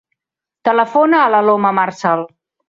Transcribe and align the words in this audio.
Telefona 0.69 1.19
a 1.25 1.27
l'Aloma 1.35 1.73
Marzal. 1.81 2.27